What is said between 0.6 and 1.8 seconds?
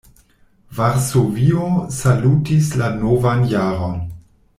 Varsovio